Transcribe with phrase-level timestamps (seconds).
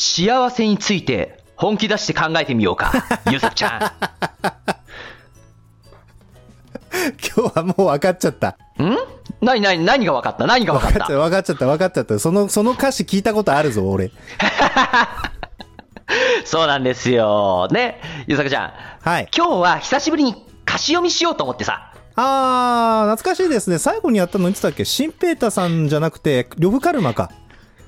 [0.00, 2.90] 幸せについて本気出して考えてみようか。
[3.30, 3.80] ゆうさくちゃん。
[7.36, 8.56] 今日はもう分かっちゃった。
[8.82, 8.96] ん？
[9.42, 10.46] 何何何が分かった？
[10.46, 12.18] 何が分かった、分かっちゃった、分かっちゃった。
[12.18, 14.10] その、その歌詞聞いたことあるぞ、俺。
[16.46, 17.68] そうなんですよ。
[17.70, 18.00] ね。
[18.26, 18.72] ゆうさくちゃん。
[19.02, 19.28] はい。
[19.36, 21.92] 今日は久しぶりに歌詞読みしようと思ってさ。
[22.16, 23.78] あー、懐かしいですね。
[23.78, 24.86] 最後にやったのいつだっけ？
[24.86, 27.30] シンペータさんじゃなくて、呂布カルマか。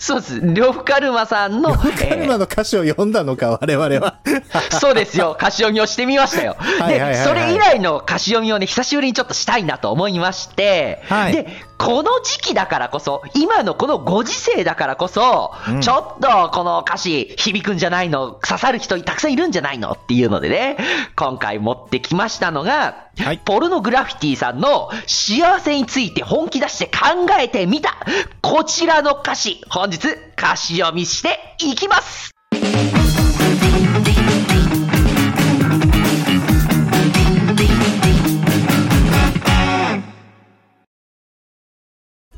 [0.02, 0.40] そうです。
[0.40, 4.16] 呂布カルマさんの、呂布カルマの歌詞を読んだのか、我々は。
[4.80, 5.36] そうですよ。
[5.38, 6.56] 歌詞読みをしてみましたよ。
[6.88, 11.46] で、それ以来の歌詞読みをね、久しぶりにちょっとしたいなと思いまして、はいで、
[11.82, 15.80] この時期だからこそ、今のこのご時世だからこそ、うん。
[15.80, 20.76] ちょっとこの歌詞響くんじゃないの、刺さる人たくさんいるんじゃないのっていうのでね、
[21.16, 23.40] 今回持ってきましたのが、はい。
[23.44, 27.96] ポルノグラフィティさんの幸せについて本気出して考えてみた、
[28.42, 30.06] こちらの歌詞、本日
[30.38, 32.30] 歌詞読みしていきます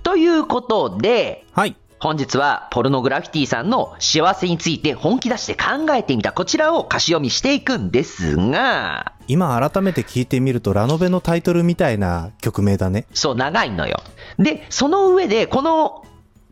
[0.05, 1.77] ということで、はい。
[1.99, 13.07] 本日はポルノグラフィティさんの幸せについて本気出して考えてみたこちらを歌詞読みしていくんですが、今改めて聞いてみると、ラノベのタイトルみたいな曲名だね。
[13.15, 13.97] そう長いのよ。
[14.39, 16.05] で、その上でこの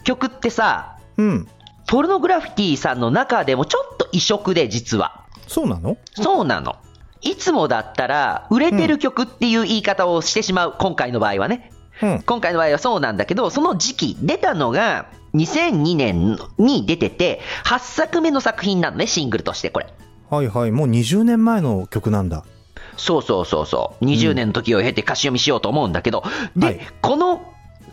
[0.05, 1.49] 曲ってさ、うん。
[1.87, 5.27] ポルノグラフィティさんの中でもちょっと異色で実は。
[5.47, 5.99] そうなの？
[6.15, 6.77] そうなの。
[7.21, 11.72] いつもだったら、売れてる曲っていう言い方をしてしまう、今回の場合はね。
[12.03, 12.23] うん。
[12.23, 19.87] 今回の場合はそうなんだけど、その時期、出たのが、2002年に出てて、8作目の作品なのね、シングルとして、これ。
[20.29, 20.71] はいはい。
[20.71, 22.45] もう20年前の曲なんだ。
[22.97, 24.05] そうそうそうそう。
[24.05, 26.25] 20年の時を経て歌詞読みしようと思うんだけど、
[26.57, 27.43] で、はいこの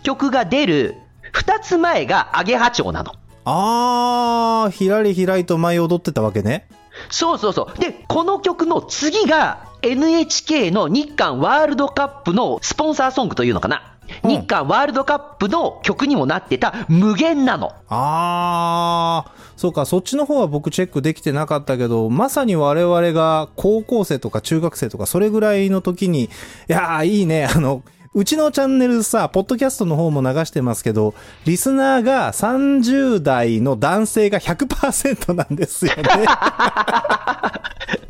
[0.03, 0.95] 曲が出る
[1.33, 3.13] 2つ前がアゲハチョウなの。
[3.45, 6.67] あー、ひらりひらりと舞い踊ってたわけね。
[7.09, 7.79] そうそうそう。
[7.79, 13.95] で、この曲の次が NHK の日韓ワールドカップのスポンサーソングというのかな。
[14.23, 17.71] うん日韓ワールドカップの曲にもなってた無限なの。
[17.87, 26.29] あー、そうか、そっちの方は僕チェックできてなかったけど、まさに我々が高校生とか中学生とかそれぐらいの時に、い
[26.67, 27.83] やー、いいね、あの、
[28.15, 31.13] うちのチャンネルさ、ポッドキャストの方も流してますけど、
[31.45, 36.03] リスナーが30代の男性が100%なんですよね。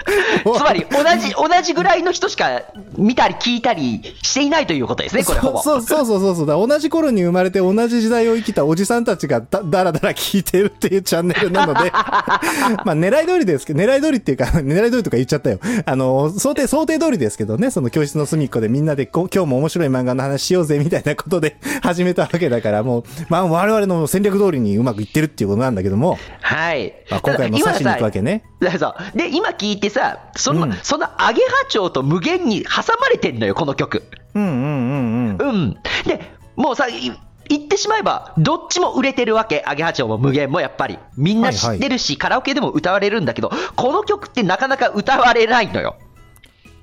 [0.43, 2.63] つまり、同じ、同じぐらいの人しか
[2.97, 5.61] 見たり聞いたりしていないということですね、これほぼ。
[5.61, 6.55] そうそうそうそうそうだ。
[6.55, 15.59] 同じ頃に生まれて同じ時代を生きたおじさんたちがだだらだら聞いてるっていうチャンネルなので、 まあ狙い通りですけど、狙い通りっていうか、 狙い通りとか言っちゃったよ。
[15.85, 26.93] あの、想定、想定通りですけどね、その教室の隅っこでみんなでこう今日も面白い漫画の話しようぜみたいなことで始めたわけだから、もう、まあ我々の戦略通りにうまくいってるっていうことなんだけども、はい。
[27.09, 28.43] まあ、今回も刺しに行くわけね。
[28.77, 29.98] そうで、今聞いてさ、
[30.35, 34.03] その、うんそのアゲハチョウと無限に挟まれてんのよ、この曲。
[34.33, 35.49] うんうんうんうん。
[35.49, 35.73] うん。
[36.05, 36.21] で、
[36.55, 37.11] もうさ、い
[37.49, 39.63] 言ってしまえば、どっちも売れてるわけ。
[39.65, 40.99] アゲハチョウも無限もやっぱり。
[41.17, 45.95] みんな知ってるし、カラオケでも歌われるんだけど、この曲ってなかなか歌われないのよ。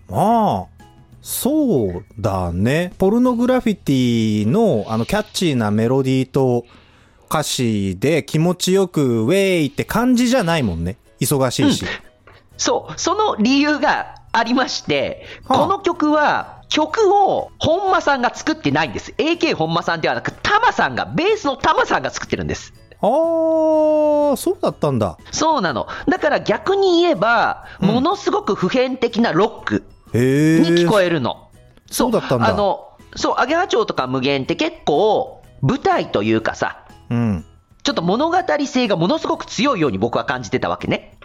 [0.09, 0.77] まあ、
[1.23, 2.93] そうだね。
[2.99, 6.65] ポルノグラフィティのあのキャッチーなメロディーと
[7.29, 10.97] 歌詞で気持ちよくウェイって感じじゃないもんね。
[11.21, 11.85] 忙しいし。
[12.57, 19.13] そう、その理由がありまして、はああこの曲は、曲を本間さんが作ってないんです。
[19.19, 22.73] AK 本間さんではなく、タマさんが、ベースのタマさんが作ってるんです。
[23.01, 25.19] あー、そうだったんだ。
[25.31, 25.87] そうなの。
[26.09, 31.07] だから逆に言えば、うんものすごく普遍的なロックへに聞こえ。
[31.07, 31.51] えるの。
[31.91, 37.45] そうだったんだあの、そう、アゲハチョウとか無限って結構、舞台というかさ、うん。
[37.83, 38.37] ちょっと物語
[38.67, 41.17] 性がものすごく強いように僕は感じてたわけね。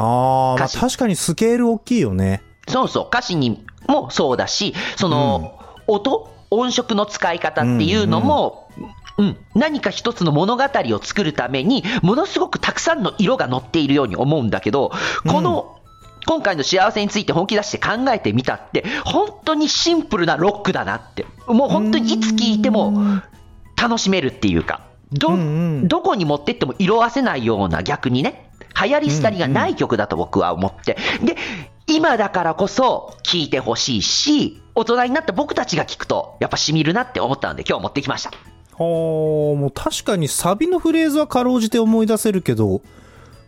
[0.00, 2.42] あー、まあ確かにスケール大きいよね。
[2.68, 8.70] そうそう、歌詞にもそうだし、その、音、音色の使い方っていうのも、
[9.18, 14.92] うん、何か一つの物語を作るために、ものすごくたくさんの色が乗っているように思うんだけど、
[15.28, 15.76] この、
[16.26, 21.26] 今回の幸せについて本気出して考えてみたって、本当にシンプルなロックだなって。
[21.46, 23.20] もう本当にいつ聴いても
[23.76, 24.82] 楽しめるっていうか、
[25.12, 25.38] ど、うんう
[25.82, 25.88] ん。
[25.88, 28.49] どこに持ってっても色あせないような逆にね、
[28.84, 30.96] 流行り廃りがない曲だと僕は思って。
[31.22, 31.36] で、
[31.86, 38.30] 今だからこそ聴いてほしいし、大人になった僕たちが聴くと、やっぱ染みるなって思ったので今日持ってきました。
[38.30, 38.36] は
[38.78, 42.80] あ、もう確かにサビのフレーズはかろうじて思い出せるけど、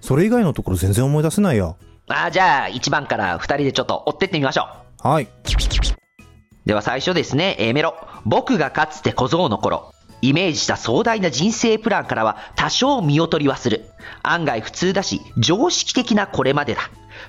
[0.01, 1.75] それ以外のところ全然思い出せないや。
[2.09, 4.67] あーじゃあ1番から2人でちょっと追ってってみましょ
[5.05, 5.09] う。
[5.09, 5.29] はい。
[6.67, 7.95] では最初ですね、A メロ。
[8.25, 9.93] 僕がかつて小僧の頃。
[10.23, 13.91] イメージした壮大な人生プランからは多少見劣りはする。
[14.23, 16.83] 案外普通だし、常識的なこれまでだ。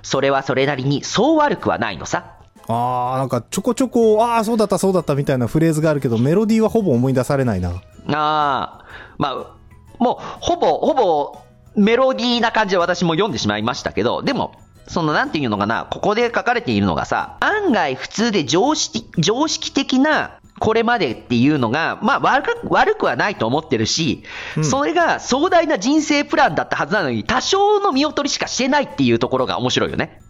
[0.04, 2.38] それはそれなりにそう悪くはないのさ。
[2.68, 7.70] あー、なんかちょこちょこ、ああ、そうだった、そうだったみたいなフレーズがあるけど、メロディーはほぼ思い出されないな。
[7.70, 8.86] ああ、
[9.18, 9.56] まあ、
[10.00, 11.40] もう、ほぼ、ほぼ、
[11.76, 14.54] メロディーな感じで私も読んでしまいましたけど、でも、
[14.88, 24.24] その、なんていうのかな、ここで書かれているのがさ、案外普通で常識、常識的な、これまでっていうのが、まあ悪く、悪くはないと思ってるし、
[24.56, 30.22] うんそれが壮大な人生プランだったはずなのに、多少の見劣りしかしてないっていうところが面白いよね。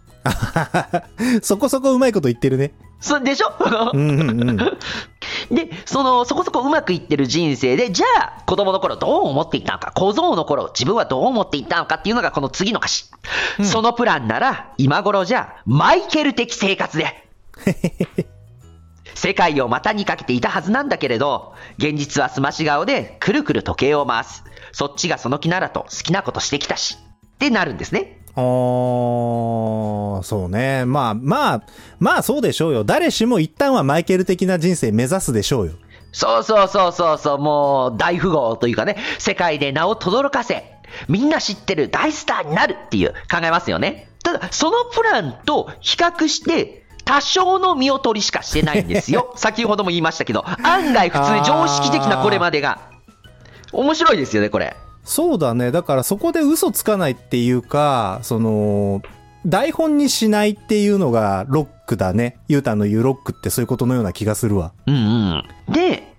[1.40, 2.74] そこそこうまいこと言ってるね。
[2.98, 3.52] そでしょ？
[3.94, 4.56] うんうんうん。
[5.54, 13.04] で、その、そこそこうまくいってる人生で、じゃあ、子供の頃どう思っていたのか、小僧の頃自分はどう思っていたのかっていうのがこの次の歌詞。
[13.62, 17.28] そのプランなら、今頃じゃあ、マイケル的生活で。
[19.14, 24.44] 世界を股にかけていたはずなんだけれど、現実はすまし顔でくるくる時計を回す。
[24.72, 26.98] そっちがその気ならと好きなことしてきたし。
[27.34, 28.20] ってなるんですね。
[28.36, 30.84] あー、そうね。
[30.84, 31.62] まあ、まあ、
[31.98, 32.84] まあそうでしょうよ。
[32.84, 35.72] 誰しも一旦はマイケル的な人生目指すでしょうよ。
[36.12, 40.64] そうそうそうそうそう、もう大富豪というかね、世界で名を轟かせ、
[41.08, 44.08] みんな知ってる大スターになるっていう考えますよね。
[44.22, 46.83] ただ、そのプランと比較して、
[47.14, 49.32] 多少の見劣りしかしてないんですよ。
[49.38, 52.80] 先ほども言いましたけど、案外普通に常識的なこれまでが。
[53.72, 54.76] 面白いですよね、これ。
[55.04, 55.70] そうだね。
[55.70, 59.00] だからそこで嘘つかないっていうか、その、
[59.46, 62.38] 台本にしないっていうのがロックだね。
[62.48, 64.72] ユータの言うロックってそういうことのような気がするわ。
[64.86, 65.44] うんうん。
[65.72, 66.14] で、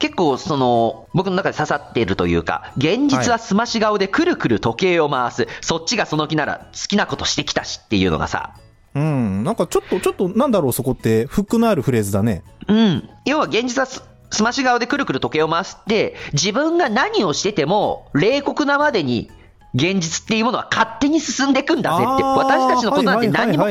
[0.00, 5.46] 結構その、僕の中で刺さっているというか、現実はすまし顔でくるくる時計を回す。
[5.60, 8.54] そっちがその気なら好きなことしてきたしっていうのがさ、
[8.94, 9.44] うん。
[9.44, 12.42] なんかちょっと、ちょっとなんだろうそこって、フックのあるフレーズだね。
[12.68, 13.08] うん。
[13.24, 19.30] 要は現実はす、すまし顔でくるくる時計を回すって、自分が何をしてても、冷酷なまでに、
[19.74, 23.66] 現実っていうものは勝手に進んでいくんだぜって、私たちのことなんて何にも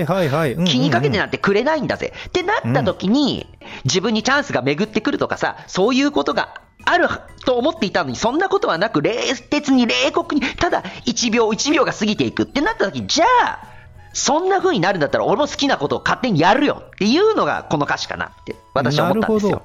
[0.66, 2.14] 気にかけてなんてくれないんだぜ。
[2.28, 3.48] ってなった時に、
[3.84, 7.10] 自分にチャンスが巡ってくるとかさ、そういうことがある
[7.46, 9.14] と思っていたのに、そんなことはなく、冷
[9.50, 13.69] 徹に冷酷に、ただ1秒1秒が過ぎていくってなった時、じゃあ、
[14.14, 19.62] そんな風になるんだったら、俺も好きなことを勝手にやるよっていうのがこの歌詞かなって、私は思ったんですよ。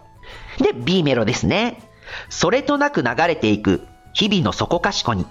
[0.58, 1.82] で、B メロですね。
[2.28, 5.26] それとなく流れていく日々の底かしこに、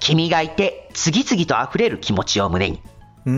[0.00, 2.82] 君がいて次々と溢れる気持ちを胸に。
[3.26, 3.32] うー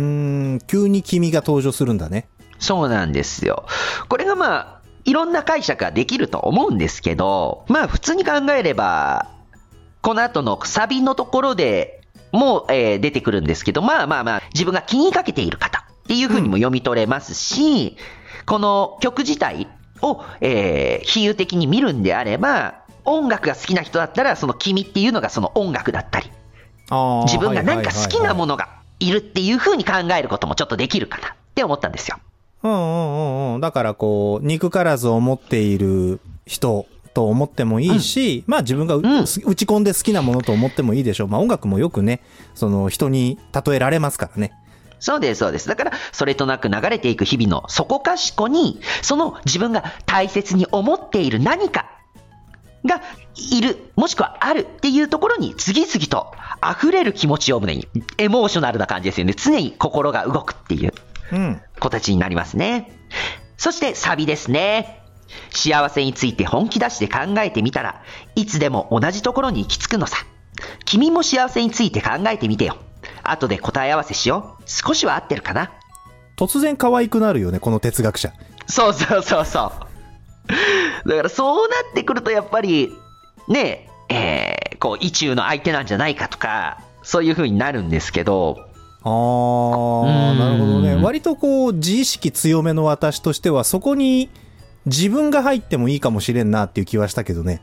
[0.56, 2.29] ん、急に君が登場するんだね。
[2.59, 3.65] そうなんですよ。
[4.09, 9.29] これがまあ、いろんな解釈ができると思うんですけど、まあ普通に考えれば、
[10.03, 12.00] この後のサビのところで
[12.32, 17.97] もう、えー出てくるんですけど、まあまあまあ、自分が気にかけている方っていうふうにも読み取れますし、
[18.47, 19.69] この曲自体
[20.03, 26.31] を、えー比喩的に見るんであれば、音楽が好きな人だったら、その君っていうのがその音楽だったり、
[27.25, 28.50] 自分が何か好きなもの。
[28.50, 32.19] のがいるっていうふうに考えることもちょっとできるかなって思ったんですよ。
[32.62, 33.61] うんうんうんうん。
[33.61, 41.29] だからこう、憎からずを持っている人と思ってもいいし、まあ自分がう、うん打ち込んで好きなものと思ってもいいでしょう。
[41.29, 42.23] まあ音楽もよくね、
[42.55, 44.53] その人に例えられますからね。
[45.01, 45.67] そうです、そうです。
[45.67, 51.87] だから、それとなく流れていく日々のそこかしこに、その自分が大切に思っている何か
[52.85, 53.01] が
[53.35, 56.33] いる、もしくはあるっていうところに次々と
[56.63, 59.35] 溢れる気持ちを胸に、エモーショナルな感じですよね。
[59.35, 60.93] 常に心が動くっていう
[61.32, 61.61] うん。
[61.79, 62.93] 形になりますね。
[63.56, 65.00] そしてサビですね。
[65.51, 68.03] 幸せについて本気出して考えてみたら
[68.34, 70.19] いつでも同じところに行き着くのさ。
[70.84, 72.77] 君も幸せについて考えてみてよ。
[73.22, 74.63] 後で答え合わせしよう。
[74.67, 75.70] 少しは合ってるかな。
[76.37, 78.32] 突然可愛くなるよね、この哲学者。
[78.67, 79.72] そうそうそうそ
[81.05, 81.08] う。
[81.08, 82.93] だからそうなってくるとやっぱり、
[83.49, 88.56] ねえ、えーこう、意中の相手なんじゃないかとか、そういう風になるんですけど、
[89.03, 90.96] あー、うんなるほどね。
[90.96, 94.31] 割とこう、自意識強めの私としては、そこに
[94.87, 97.60] 自分が入ってもいいかもしれんなっていう気はしたけどね。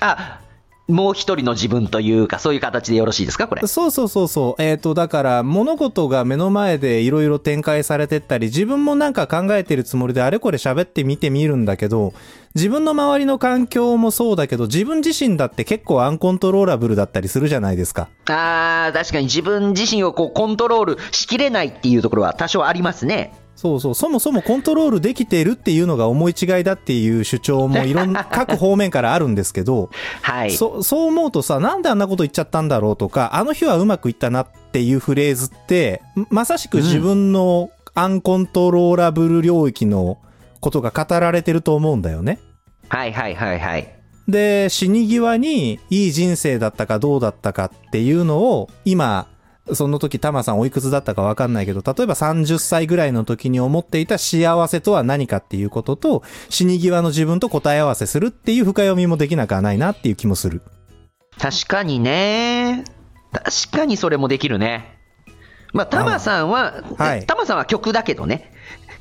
[0.00, 0.40] あ、
[0.88, 3.66] もう一人の自分というか、そういう形でよろしいですか、これ？
[3.66, 4.62] そうそうそうそう。
[4.62, 12.12] えっ、と、だから、物事が目の前でいろいろ展開されてったり、自分もなんか考えてるつもりであれこれ喋ってみてみるんだけど、
[12.56, 18.08] 自分の周りの環境もそうだけど、自分自身だって結構アンコントローラブルだったりするじゃないですか。
[18.28, 23.32] あー、確かに自分自身をこうコントロールしきれないっていうところは多少ありますね。
[23.60, 23.94] そうそう。
[23.94, 29.90] そもそもコントロールできているっていうのが思い違いだっていう主張もいろんな、 各方面からあるんですけど、
[30.22, 30.50] はい。
[30.50, 36.00] そそう思うとさ、なんであんなこと言っちゃったんだろうとか、あの日はうまくいったなっていうフレーズって、
[36.30, 40.16] まさしく自分のアンコントローラブル領域の
[40.60, 42.38] ことが語られてると思うんだよね。
[42.88, 43.92] はいはいはいはい。
[44.26, 49.26] で、死に際にいい人生だったかどうだったかっていうのを、今、
[49.74, 60.62] その時タマさんおいくつだったかわかんないけど、例えば30歳ぐらいの時に思っていた幸せとは何かっていうことと、死に際の自分と答え合わせするっていう深読みもできなくはないなっていう気もする。
[61.38, 62.84] 確かにね。
[63.32, 64.98] 確かにそれもできるね。
[65.72, 68.52] まあ、タマさんは、はいタマさんは曲だけどね。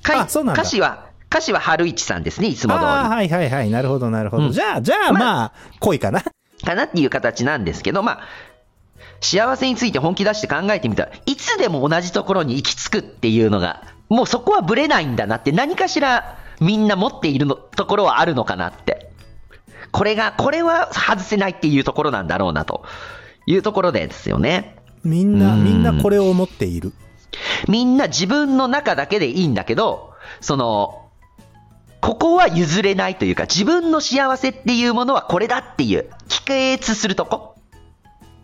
[0.04, 2.86] かいあそうなんだ歌詞は、歌詞は春一さんですね、いつも通り。
[2.86, 3.70] はいはいはい。
[3.70, 4.46] なるほどなるほど。
[4.46, 6.24] うんじゃあ、じゃあまあ、恋かな。
[6.64, 8.20] かなっていう形なんですけど、まあ、
[9.22, 19.12] 幸せについて本気出して考えてみたら、いつでも同じところに行き着くっていうのが、もうそこはぶれないんだなって、何かしらみんな持っているのところはあるのかなって。
[19.92, 22.84] これが、これは外せないっていうところなんだろうなと
[23.46, 24.76] いうところでですよね。
[25.04, 26.94] みんな、うんみんなこれを思っている。
[27.68, 31.10] みんな自分の中だけでいいんだけど、その、
[32.02, 37.49] ここは譲れないというか、自分の幸せっていうものはこれだっていう、帰結するとこ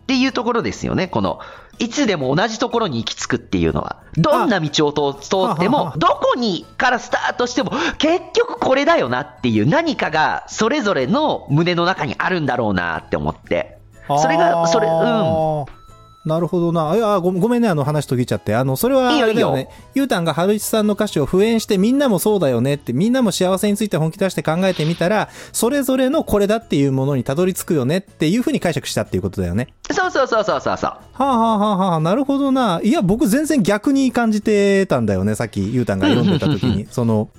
[0.06, 1.08] っていうところですよね。
[1.08, 1.40] この、
[1.80, 3.96] いつでも同じところに行き着くっていうのは。
[4.16, 13.78] どんな道を通通ってもは、どこにからスタートしても、結局これだよなっていう何かがそれぞれの胸の中にあるんだろうなって思って。
[14.06, 15.85] それが、それ、うん。
[16.26, 16.30] うん。
[16.30, 16.94] なるほどな。
[16.94, 18.54] いや、ごごめんね、あの話途切っちゃって。
[18.54, 19.68] あの、それは、あれだよいいね。
[19.94, 29.68] ゆうたんが春一さんの歌詞を復演して、みんなもそうだよねって、みんなも幸せについて本気出して考えてみたら、それぞれのこれだっていうものにたどり着くよねっていうふうに解釈したっていうことだよね。
[29.90, 30.90] そうそうそうそうそうそう。
[30.90, 32.80] はあ、はあはあはあ、なるほどな。
[32.82, 35.34] いや、僕全然逆に感じてたんだよね。
[35.34, 36.86] さっきゆうたんが読んでた時に。
[36.90, 37.30] その、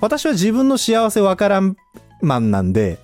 [0.00, 1.76] 私は自分の幸せわからん
[2.20, 2.98] マンなんで、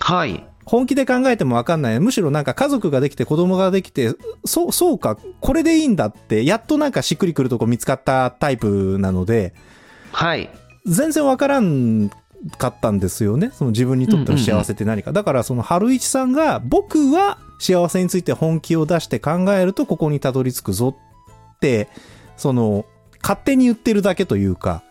[0.00, 0.44] はい。
[0.64, 2.00] 本気で考えてもわかんない。
[2.00, 4.14] むしろなんか家族ができて子供ができて、
[4.44, 9.54] そう、そうか、これでいいんだって、やっとなんかしっくりくるとこ見つかったタイプなので、
[10.12, 10.50] はい。
[10.86, 12.10] 全然わからん
[12.58, 13.50] かったんですよね。
[13.52, 15.12] その自分にとっての幸せって何か。
[15.12, 20.96] だからその春一さんが、僕は幸せについて本気を出して考えるとここにたどり着くぞ
[21.56, 21.88] って、
[22.36, 22.84] その、
[23.22, 24.82] 勝手に言ってるだけというか、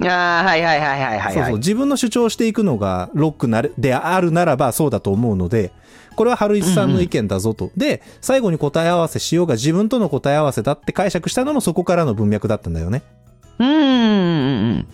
[0.00, 5.72] ああ、はいはいはいはいはい、そうそう、自分の主張していくのがロックなれであるならばそうだと思うので、
[6.16, 7.70] これは春一さんの意見だぞと。
[7.76, 13.02] で、最後に答え合わせしようが自分との答え合わせだって解釈したのもそこからの文脈だったんだよね。
[13.58, 14.88] うーん。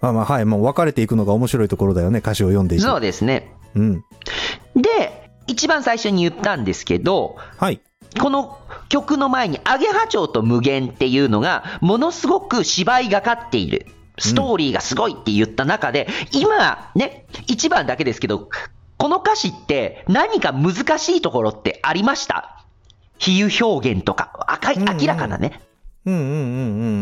[0.00, 2.84] まあまあ、はい、もう分かれていくのが面白いところだよね、歌詞を読んでいて。
[2.84, 3.52] そうですね。
[3.74, 4.04] うん。
[4.76, 7.80] で、一番最初に言ったんですけど、はい。
[8.20, 13.86] この曲の前に、アゲハチョウと無限っていうのが、ものすごく芝居がかっている。
[14.18, 18.48] ストーリーがすごいって言った中で、今、ね、一番だけですけど、
[18.98, 22.64] この歌詞って何か難しいところってありました？
[23.18, 25.60] 比喩表現とか、赤いうんうん明らかなね。
[26.06, 26.28] うんうんうん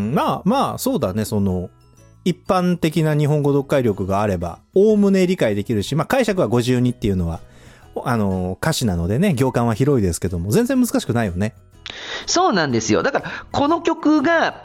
[0.09, 0.15] うん。
[0.15, 1.71] まあまあ、そうだね、その、
[2.25, 7.41] 一般的な日本語読解力があれば、おおむね理解できるし、まあ解釈は52っていうのは、
[8.05, 11.55] あの、歌詞なのでね、行間は広いですけども、全然難しくないよね。
[12.27, 13.03] そうなんですよ。
[13.03, 14.65] だから、この曲が、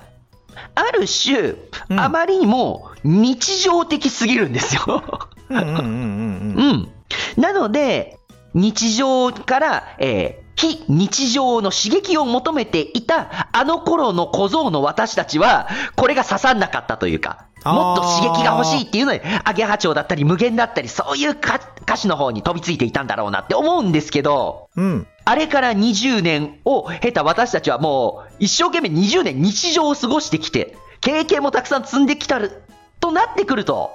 [0.76, 1.56] ある種、
[1.90, 5.04] うんあまりにも日常的すぎるんですよ。
[5.50, 6.90] うん。
[7.38, 8.18] なので、
[8.54, 25.08] 日常から、えー非日常の刺激を求めていたあの頃の小僧の私たちは、これが刺さんなかったというか、もっと刺激が欲しいっていうので、アゲハチョウだったり無限だったり、そういうか歌詞の方に飛びついていたんだろうなって思うんですけど、うん。
[25.26, 32.64] あれから20年を経た私たちはもう、一生懸命20年日常を過ごしてきて、経験もたくさん積んできたる、
[33.00, 33.92] となってくると、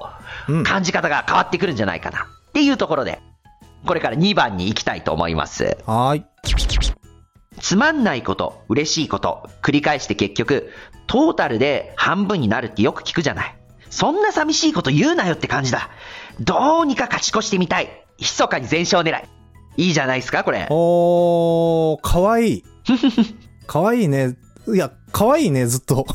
[0.48, 3.20] うん感じ方が変わってくるんじゃないかな、っていうところで、
[3.86, 5.76] これから2番に行きたいと思います。
[5.86, 6.24] はーい。
[7.60, 10.70] つまんないこと、嬉しいこと、繰り返して結局、
[11.06, 13.56] トータルで半分になるってよく聞くじゃない。
[13.90, 15.90] そんな寂しいこと言うなよって感じだ。
[16.40, 18.04] どうにか勝ち越してみたい。
[18.18, 19.28] 密かに全勝狙い。
[19.76, 20.66] いいじゃないですか、これ。
[20.70, 22.64] おー、かわいい。
[23.66, 24.36] かわいいね。
[24.68, 26.06] いや、かわいいね、ずっと。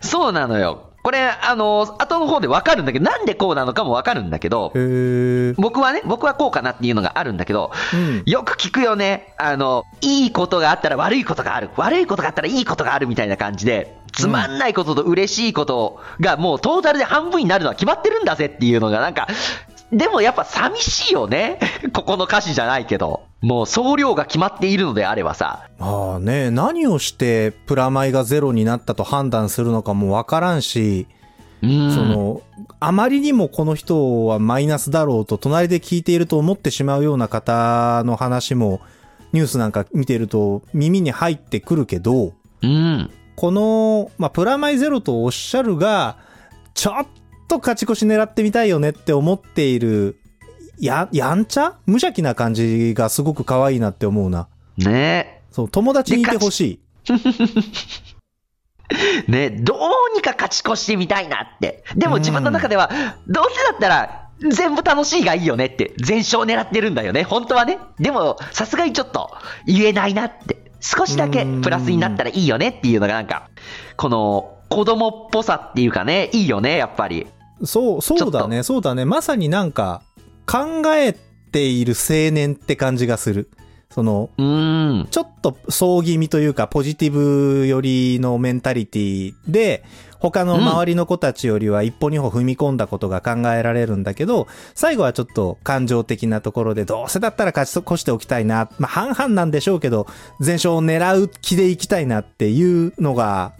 [0.00, 0.88] そうなのよ。
[1.02, 5.54] これ、あの、後の方でわかるんだけど、なんでこうなのかもわかるんだけどへ、ー。
[5.56, 8.22] 僕はね、僕はこうかなっていうのがあるんだけど、うん。
[8.26, 9.34] よく聞くよね。
[9.38, 11.70] あの、いいことがあったら悪いことがある。
[11.76, 19.28] 悪いことがあったらいいことがあるみたいな感じで、つまんないことと嬉しいことがもうトータルで半分になるのは決まってるんだぜっていうのがなんか、
[19.92, 21.58] でもやっぱ寂しいよね。
[21.94, 23.22] ここの歌詞じゃないけど。
[23.40, 25.68] もう総量が決まっているのであればさ。
[25.78, 31.06] まあね、何をしてプラマイがゼロになったと判断するのかもわからんし、
[31.62, 31.94] うん。
[31.94, 32.42] その、
[32.80, 38.80] あまりにもこの人はマイナスだろうと隣で聞いていると思ってしまうような方の話も、
[39.32, 43.10] ニュースなんか見てると耳に入ってくるけど、うん。
[43.38, 46.16] この、まあ、プラマイゼロとおっしゃるが、
[46.74, 47.06] ちょっ
[47.46, 50.18] と勝ち越し狙ってみたいよねって思っている
[50.80, 51.76] や、やんちゃ？
[51.86, 54.48] 無邪気な感じがすごく可愛いなって思うな。
[54.76, 56.80] ねそう、友達にいてほしい。
[59.28, 61.84] ねどうにか勝ち越してみたいなって。
[61.94, 62.90] でも自分の中では、
[63.28, 67.78] どうせだったら、全部楽しいがいいよねって、全勝狙ってるんだよね、本当はね。
[68.00, 69.30] でも、さすがにちょっと、
[69.64, 70.67] 言えないなって。
[70.80, 73.48] 少しだけプラスになったらいいよねっていうのがなんか、
[73.96, 77.26] この、子供っぽさっていうかね、いいよね、やっぱり。
[77.64, 79.04] そう、そうだね、そうだね。
[79.04, 80.02] まさになんか、
[80.46, 81.14] 考え
[81.52, 83.50] ている青年って感じがする。
[83.90, 84.30] その。
[85.10, 89.84] ちょっと総気味というか、ポジティブ寄りのメンタリティで、
[90.20, 98.68] 他の周りの子たちよりは一歩二歩踏み込んだことが考えられるんだけど、最後はちょっと感情的なところで、どうせだったら勝ち越しておきたいな。
[98.78, 100.06] まあ、半々なんでしょうけど、
[100.40, 103.52] 全勝を狙う気でいきたいなっていうのが、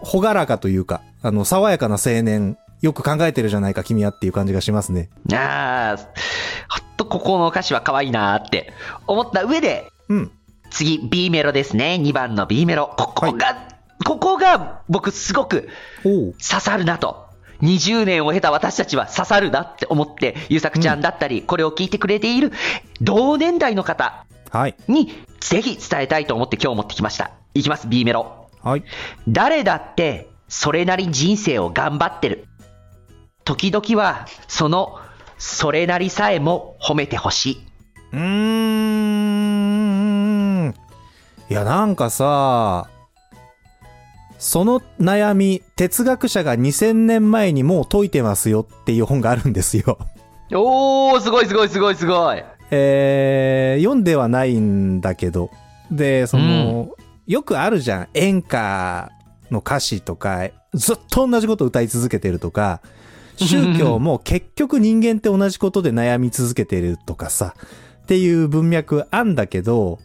[0.00, 5.08] ほがらかというか、あの、爽やかな青年、よく考えてるじゃないか、君はっていう感じがしますね。
[5.32, 8.72] ああ、ほっとここの歌詞は可愛いなーって
[9.06, 10.32] 思った上で、うん。
[10.70, 11.98] 次、B メロですね。
[12.00, 12.92] 2番の B メロ。
[12.96, 13.71] ここが、
[14.04, 15.68] ここが僕すごく。
[16.02, 17.26] 刺さるなと。
[17.62, 22.52] 20年を経た私たちは刺さるなって思って、ゆうさくちゃんだったり、これを聞いてくれている
[23.00, 24.74] 同年代の方はい。
[24.88, 27.30] にぜひ伝えたいと思って今日持ってきました。
[27.54, 28.48] いきます、B メロ。
[28.62, 28.84] はい。
[29.28, 32.46] 誰だってそれなり人生を頑張ってる。
[33.44, 34.98] 時々はその
[35.38, 37.62] それなりさえも褒めてほしい。
[38.12, 39.02] うーん。
[41.48, 42.88] いや、なんかさ、
[44.42, 49.98] その悩み、哲学者が2000年前にもう解いてますよっていう本があるんですよ。
[50.52, 52.42] おー、すごいすごいすごいすごい。
[52.72, 55.50] えー、読んではないんだけど。
[55.92, 56.88] で、その、
[57.28, 58.08] よくあるじゃん。
[58.14, 59.12] 演歌
[59.52, 62.80] の歌詞とか、ずっと同じこと歌い続けてるとか、
[63.36, 67.54] 宗教も結局人間って同じことで悩み続けてるとかさ、
[68.02, 70.00] っていう文脈あんだけど、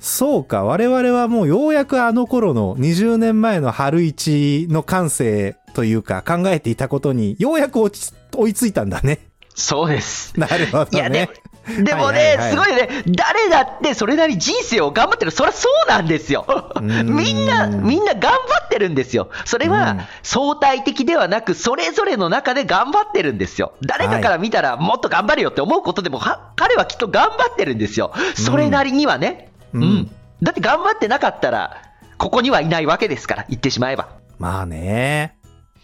[0.00, 9.20] そうか、我々はもうようやくあの頃の20年前の春一の感性というか考えていたことにようやく落ち追いついたんだね。
[9.54, 10.38] そうです。
[10.40, 10.88] なるほどね。
[10.92, 16.46] いやでも、でもはいね、はいはいすごいね、誰だってそれなり人生を頑張ってる、そりゃそうなんですよ。
[16.80, 19.28] んみんな、みんな頑張ってるんですよ。
[19.44, 23.74] それうんは相対的ではなく、それぞれの中で頑張ってるんですよ。
[23.82, 28.12] 誰かから見たら、もっと頑張れよって思うことでも、は彼はきっと頑張ってるんですよ。
[28.34, 29.49] それなりにはね。
[29.72, 30.10] ううんん。
[30.42, 31.82] だって頑張ってなかったら、
[32.18, 34.08] ここにはいないわけですから、言ってしまえば。
[34.38, 35.36] まあね。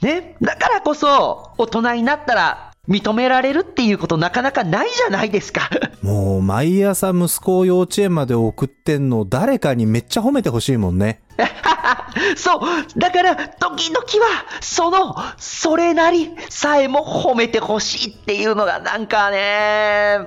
[0.03, 0.37] ね。
[0.43, 5.69] だからこそ、大人になったら、認められるっていうことなかなかないじゃないですか。
[6.03, 11.21] もう毎朝息子を幼稚園まで送ってんの誰かにめっちゃ褒めてほしいもんね。
[12.37, 12.61] そう。
[12.99, 20.27] だから、時々は、その、それなりさえも褒めてほしいっていうのが、なんかね、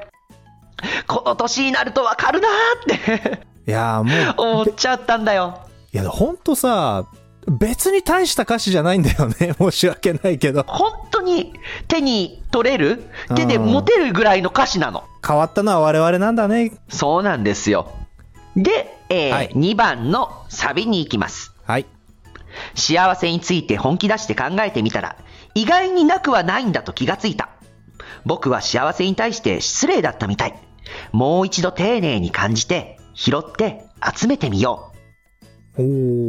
[1.07, 5.59] この年になるとわかるなーっていやーもう、思っちゃったんだよ。
[5.93, 7.05] いやほんとさ、
[7.47, 9.53] 別に大した歌詞じゃないんだよね。
[9.59, 10.63] 申し訳ないけど。
[10.67, 11.53] 本当に
[11.87, 13.03] 手に取れる？
[13.35, 15.03] 手で持てるぐらいの歌詞なの。
[15.25, 16.71] 変わったのは我々なんだね。
[16.89, 17.91] そうなんですよ。
[18.55, 21.53] で、えーはい2番のサビに行きます。
[21.65, 21.85] はい。
[22.75, 25.15] 幸せについて本気出して考えてみたら、
[25.53, 27.49] 意外になくはないんだと気がついた。
[28.25, 30.55] 僕は幸せに対して失礼だったみたい。
[31.11, 34.91] もう一度丁寧に感じて、拾って集めてみよ
[35.77, 35.81] う。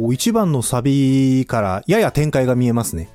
[0.05, 3.09] おー、一番のサビからやや展開が見えますね。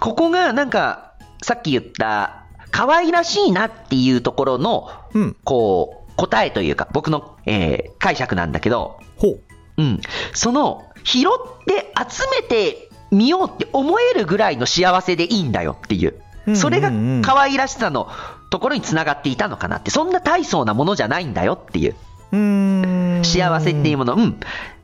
[0.00, 5.36] ここがなんか、さっき言った、可愛らしいなっていうところの、うん。
[5.44, 9.40] こう、答えというか、僕の、えー解釈なんだけど、ほう。
[9.76, 10.00] うん。
[10.34, 11.22] その、拾っ
[11.66, 16.14] て集めてみようって思えるぐらいの幸せでいいんだよっていう。
[16.46, 16.90] うんそれが
[17.22, 18.08] 可愛らしさの
[18.50, 19.92] ところにつながっていたのかなって。
[19.92, 21.94] そんな大層なものじゃないんだよっていう。
[22.32, 23.24] うーん。
[23.24, 24.14] 幸せっていうもの。
[24.14, 24.40] うん。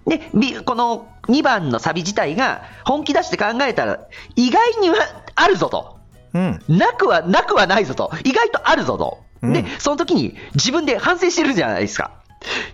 [0.06, 4.00] で、びこの2番のサビ自体が本気出して考えたら
[4.36, 4.96] 意外には
[5.34, 5.98] あるぞと。
[6.34, 6.62] うん。
[6.68, 8.10] なくは、なくはないぞと。
[8.24, 9.18] 意外とあるぞと。
[9.42, 12.10] うんで、その時に自分で反省してるじゃないですか。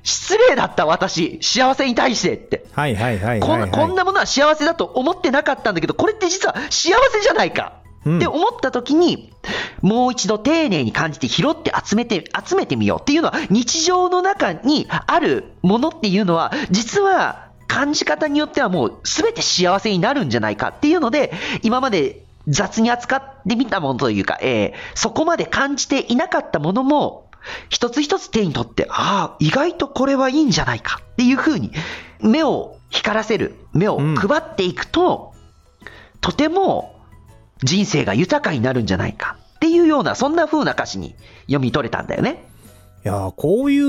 [0.02, 2.66] 失礼だった私、幸せに対してって。
[2.72, 3.70] はいはいはい、はい。
[3.70, 7.83] こんなものは幸せだと思ってなかったんだけど、これって実は幸せじゃないか。
[8.04, 8.16] うん。
[8.18, 9.32] って思った時に、
[9.82, 13.00] もう一度丁寧に感じて拾って集めて、集めてみよう。
[13.00, 20.68] っていうのは、日常の中にあるものっていうのは、実は感じ方によってはもう全て幸せになるんじゃないか。
[20.68, 27.30] っていうので、今まで雑に扱ってみたものというか、えーそこまで感じていなかったものも、
[27.68, 31.00] 一つ一つ手に取って、ああ、意外とこれはいいんじゃないか。
[31.12, 31.72] っていうふうに、
[32.20, 35.34] 目を光らせる、目を配っていくと、
[36.20, 36.93] とても
[37.64, 41.14] 人生が豊かになるんじゃないかっっていうような、そんな風な歌詞に
[41.46, 42.44] 読み取れたんだよね。
[43.02, 43.80] いやーこうい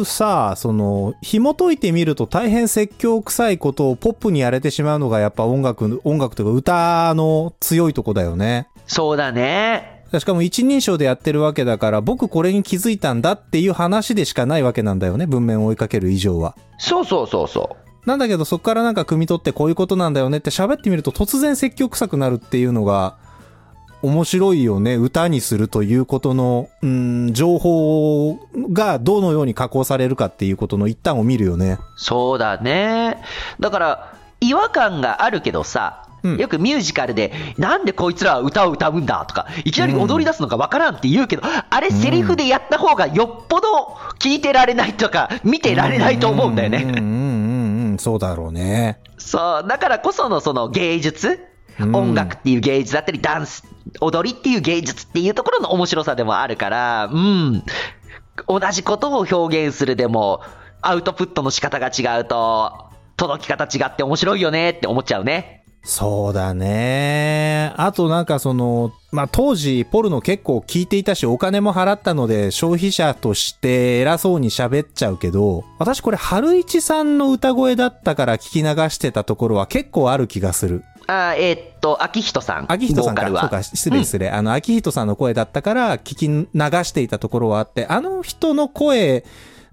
[0.00, 8.68] うさ、その、紐解いてみると大変説教臭いことをポップにやれてしまうのがやっぱ音楽、音楽というか歌の強いとこだよね。
[8.86, 10.04] そうだね。
[10.16, 16.54] しかも一人称でやってるわけだから、僕これに気づいたんだっていう話でしかないわけなんだよね、文面を追いかける以上は。
[16.78, 17.91] そうそうそうそう。
[18.06, 23.16] なんだけどそこからなんか汲み取ってこういうことなんだよねって喋ってみると突然説教臭くなるっていうのが
[24.02, 24.96] 面白いよね。
[24.96, 28.36] 歌にするということの、うん、情報
[28.72, 31.78] がどのように加工されるかっていうことの一端を見るよね。
[31.96, 33.22] そうだね。
[33.60, 46.84] だから、違和感があるけどさ、うんよくミュージカルで、なんでこいつらは歌を歌うんだとか、いきなり踊り出すのかわからんって言うけど、あれセリフでやった方がよっぽど聞いてられないとか、見てられないと思うんだよね。
[47.98, 49.00] そうだろうね。
[49.18, 53.64] そう、だからこそのその芸術、うん音楽っていう芸術だったり、ダンス、
[54.00, 57.64] 踊りっていう芸術っていうところの面白さでもあるから、うん、
[58.46, 60.42] 同じことを表現するでも、
[60.82, 65.61] アウトプットの仕方が違うと、届き方違って面白いよねって思っちゃうね。
[65.84, 67.72] そうだね。
[67.76, 80.84] あとなんかその、まあ、当時ポルノ結構聞いていたしお金も払ったので消費者として偉そうに喋っちゃうけど、私これ春一さんの歌声だったから聞き流してたところは結構ある気がする。
[81.08, 82.66] あーえーっと、秋人さん。
[82.70, 83.26] 秋人さんか。
[83.26, 84.30] そうか、失礼失礼。
[84.30, 86.44] あの、秋人さんの声だったから聞き流
[86.84, 89.24] していたところはあって、あの人の声、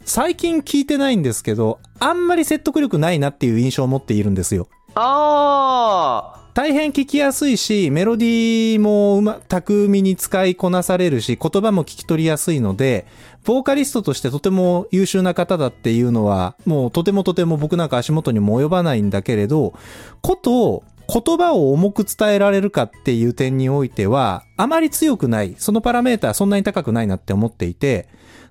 [0.06, 4.67] 最近聞いてないんですけど、あんまり説得力ないなっていう印象を持っているんですよ。
[5.01, 13.05] あ大変聞きやすいし、メロディーもうま、巧みに使いこなされるし、言葉も聞き取りやすいので、
[13.45, 19.73] ボーカリストとしてとても優秀な方だっていうのは、もうとてもとても僕なんか足元にも及ばないんだけれど、
[20.21, 25.55] こと、言葉を重く伝えられるかっていう点においては、あまり強くない。
[25.57, 28.09] そのパラメーターそんなに高くないなって思っていて、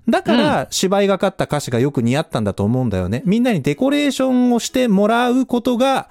[0.09, 3.21] だから芝居がかった歌詞がよく似合ったんだと思うんだよね。
[3.25, 6.09] みんなにデコレーションをしてもらうことが、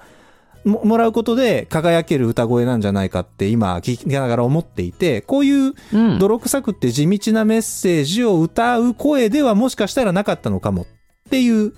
[0.63, 5.73] ももらうことで輝ける歌声なんじゃないかって今聞きながら思っていて、こういう。
[6.19, 10.85] 泥臭くって地道なメッセージを歌う声ではもしかしたらなかったのかもっ
[11.29, 11.73] ていう、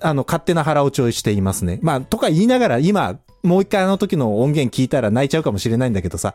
[0.00, 1.78] あの、勝手な腹落ちをしていますね。
[1.82, 6.34] まあ、とか言いながら今、もう一回あの時の音源聞いたら泣いちゃうかもしれないんだけどさ。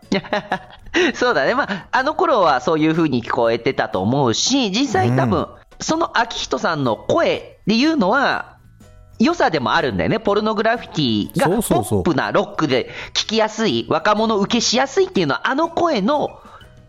[1.14, 1.54] そうだね。
[1.54, 5.48] まあ、あの頃はそういう風に聞こえてたと思うし、実際多分、
[5.80, 8.55] その秋人さんの声っていうのは、
[9.20, 10.20] 良さでもあるんだよね。
[10.20, 16.42] ポルノグラフィティがポップなロックで聞きやすい、若者受けしやすいっていうのは、あの声の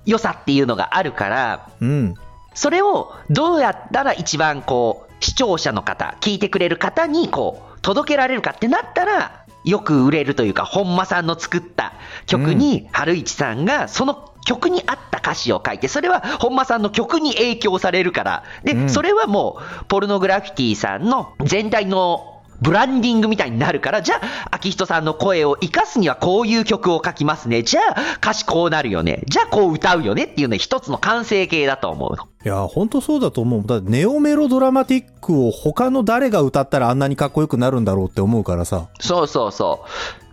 [0.04, 2.14] 良さっていうのがあるから、うん。
[2.54, 11.92] それをどうやったら一番こう、視聴者の方、聞いてくれる方にこう、届けられるかってなったら、よく売れるというか、本間さんの作った
[12.26, 27.62] 曲に、春市さんがその曲に合った歌詞を書いて、それは本間さんの曲に影響されるから、で、うんそれはもう、ポルノグラフィティさんの全体のブランディングみたいになるから、じゃあ、秋人さんの声を生かすにはこういう曲を書きますね。
[27.62, 29.22] じゃあ、歌詞こうなるよね。
[29.26, 32.24] じゃあ、こう歌うよねっていうのは一つの完成形だと思うの。
[32.44, 33.66] いや、ほんとそうだと思う。
[33.66, 38.88] だってネオメロドラマティックを他の誰が歌ったらあんなにかっこよくなるんだろうって思うからさ。
[39.00, 39.88] そうそうそう。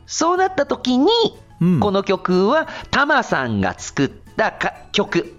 [0.06, 1.10] そうなった時に、
[1.62, 5.36] うんこの曲はタマさんが作ったか曲。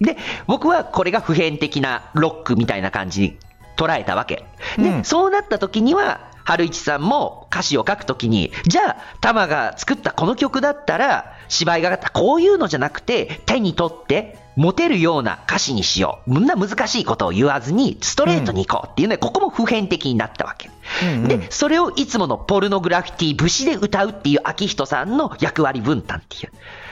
[0.00, 3.38] で、僕はこれが普遍的なロックみたいな感じに
[3.76, 4.44] 捉えたわけ。
[4.76, 16.34] で、うんそうなった時には、春一さんも歌詞を書くときに、じゃあ、タマが作ったこの曲だったら、芝居がこういうのじゃなくて、手に取って、持てるような歌詞にしよう。
[16.34, 20.70] みんな難しいことを言わずに、ストレートに行こうっていうね、ここも普遍的になったわけ。
[21.02, 26.48] うんうんで、それをいつものポルノグラフィティ節で歌うっていう秋人さんの役割分担ってい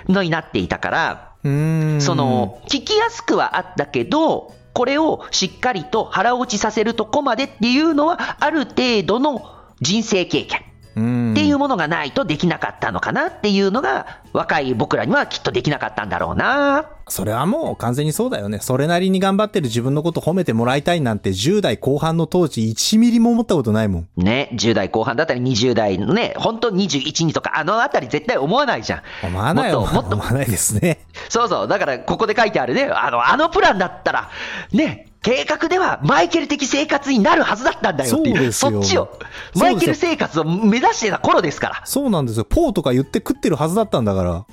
[0.08, 1.28] うのになっていたから。
[1.42, 10.62] その、聞きやすくはあったけど、これをしっかりと腹落ちさせるとこまでっていうのは、ある程度の人生経験
[10.98, 16.90] うん、っていうものがないとできなかったのかなっていうのが、若い僕らにはきっとできなかったんだろうな。
[17.08, 18.58] それはもう完全にそうだよね。
[18.60, 24.08] それなりに頑張ってる自分のこと褒めてもらいたいなんて10代後半の当時1ミリも思ったことないもん。
[24.16, 29.26] ね、10代後半だったり20代のね、本当21にとかあのあたり絶対思わないじゃん。
[29.26, 29.80] 思わないよ。
[29.80, 31.06] もっと、思わないですね。
[31.28, 31.68] そうそう。
[31.68, 34.30] だから、ここで書いてあるね、あの、あのプランだったら、
[34.72, 38.52] ね、計画ではマイケル的生活になるはずだったんだよっていう。
[38.52, 39.18] そうですよっち
[39.58, 41.82] を、マイケル生活を目指してた頃ですから。
[41.84, 42.44] そうなんですよ。
[42.44, 44.44] ポーとか言って食ってるはずだったんだから。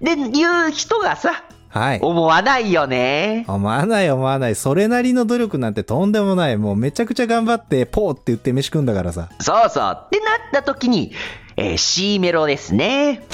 [0.00, 2.00] で、言う人がさ、はい。
[2.00, 3.44] 思わないよね。
[3.48, 4.54] 思わない思わない。
[4.54, 6.56] それなりの努力なんてとんでもない。
[6.56, 9.28] もうめちゃくちゃ頑張って、ポーって言って飯食うんだからさ。
[9.40, 9.98] そうそう。
[10.06, 11.12] ってなった時に、
[11.56, 13.24] えー C メロですね。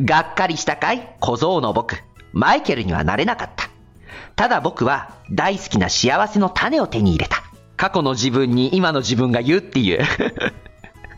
[0.00, 1.16] がっかりしたかい？
[1.20, 1.96] 小僧の僕。
[2.32, 3.68] マイケルにはなれなかった。
[4.36, 7.42] ただ僕は大好きな幸せの種を手に入れた。
[7.76, 10.04] 過去の自分に今の自分が言うっていう。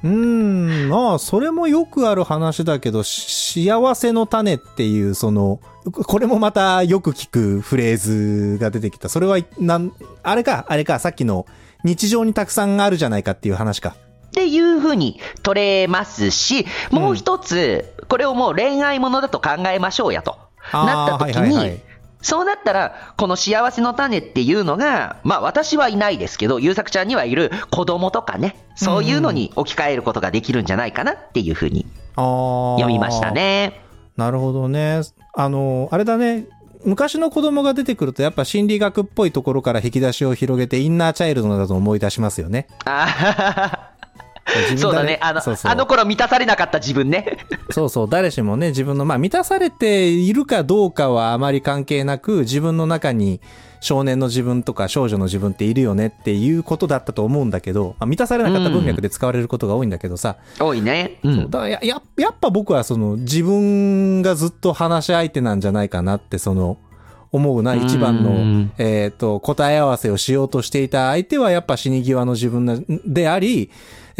[0.03, 5.61] うーん、まあ、それもよくある話だけど、し幸せの種っていう、その、
[5.93, 9.09] これもまたよく聞くフレーズが出てきた。
[9.09, 11.47] それは、なん、あれか、あれか、さっきの、
[11.85, 13.95] 日常にたくさんあるじゃないかっていう話か。
[14.29, 20.39] っていう風に取れますし、もう一つ、これをもう恋愛ものだと考えましょうやと。
[20.73, 21.89] なった時に、はいはいはい
[22.23, 33.31] そうなったら、この幸せの種っていうのが、まあ私はいないですけど、優作ちゃんにはいる子供とかね、そういうのに置き換えることができるんじゃないかなっていうふうに読みました。
[33.31, 33.81] ね。
[34.17, 35.01] なるほどね。
[35.35, 36.47] あの、あれだね。
[36.85, 42.69] 昔の子供が出てくるとやっぱ心理学っぽいところから引き出しを広げてインナーチャイルドだと思い出しますよね。
[42.87, 43.89] あ
[44.76, 45.18] そうだね。
[45.22, 47.38] あの、そうそうあの頃満たされなかった自分ね。
[47.70, 53.40] そうそう、誰しもね、自分の、まあ、満たされているかどうかはあまり関係なく、自分の中に
[53.81, 61.18] 少年の自分とか少女の自分っているよねっていうことだったと思うんだけど、まあ、満たされなかった文脈で使われることが多いんだけどさ、多いね。
[61.22, 61.50] うん。
[61.50, 66.79] だからやややっぱ僕はその自分がずっと話し相手なんじゃないかなってその
[67.33, 72.76] 思うな一番うのん、えっ、と、答え合わせをしようとしていた相手はやっぱ死に際の自分な
[73.07, 73.70] であり、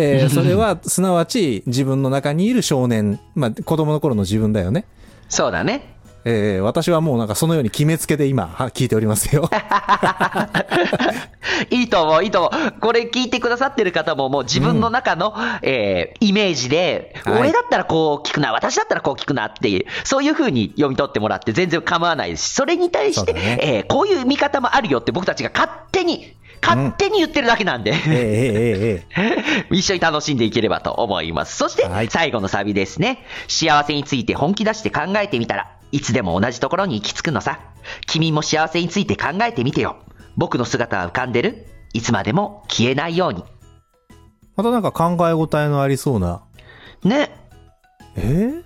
[0.01, 4.85] えー それはすなわち自分の中にいる少年、まあ子供の頃の自分だよね。
[5.29, 5.95] そうだね。
[6.25, 9.49] えー私はもうなんかそのように決めつけで今は聞いておりますよ。
[11.71, 12.81] いいと思う、いいと思う。
[12.81, 31.57] これ聞いてくださってる方ももう自分の中の、えーイメージで、はい俺だったらこう聞くな、私だったらこう聞くなっていう、そういう風に読み取ってもらって全然構わないですし、それに対して、ねえーこういう見方もあるよって僕たちが勝手に、勝手に言ってるだけなんで、えーえーえーえ 一緒に楽しんでいければと思います。
[31.57, 33.25] そしてはい、最後のサビですね。
[33.49, 37.61] 幸せについて本気出して考えてみたら、いつでも同じところに行き着くのさ。
[38.07, 39.97] 君も幸せについて考えてみてよ。
[40.37, 43.43] 僕の姿は浮かんでるいつまでも消えないように。
[44.57, 46.43] またなんか考え応えのありそうな。
[47.03, 47.31] ね。
[48.17, 48.63] えー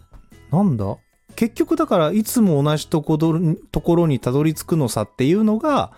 [0.50, 0.96] なんだ？
[1.36, 3.34] 結局だからいつも同じとこど
[3.72, 5.92] ところにたどり着くのさっていうのが、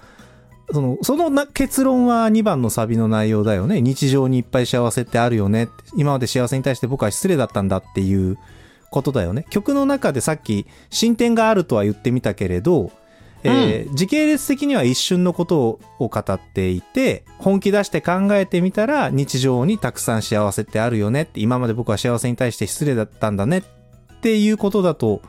[0.73, 3.81] その、そのな結論は2番のサビの内容だよね。
[3.81, 5.69] 日常にいっぱい幸せってあるよね。
[5.97, 8.39] 今まで幸せに対して僕は失礼だったんだっていう
[8.91, 9.47] ことだよね。
[9.51, 12.91] 曲の中でさっき進展があるとは言ってみたけれど、
[13.45, 25.23] えー時系列的には一瞬のことを語っていて、本気出して考えてみたら日常にたくさん幸せってあるよねって、今まで僕は幸せに対して失礼だったんだねっていうことだと